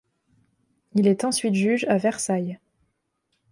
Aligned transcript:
Il 0.95 1.05
est 1.05 1.25
ensuite 1.25 1.53
juge 1.53 1.83
à 1.87 1.99
Versailles. 1.99 2.57